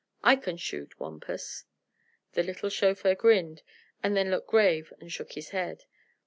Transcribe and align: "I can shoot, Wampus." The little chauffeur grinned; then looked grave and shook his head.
"I 0.23 0.35
can 0.35 0.57
shoot, 0.57 0.99
Wampus." 0.99 1.65
The 2.33 2.41
little 2.41 2.71
chauffeur 2.71 3.13
grinned; 3.13 3.61
then 4.01 4.31
looked 4.31 4.47
grave 4.47 4.91
and 4.99 5.11
shook 5.11 5.33
his 5.33 5.49
head. 5.49 5.83